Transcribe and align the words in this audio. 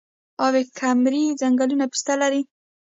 اب 0.45 0.53
کمري 0.79 1.23
ځنګلونه 1.41 1.85
پسته 1.91 2.13
لري؟ 2.21 2.41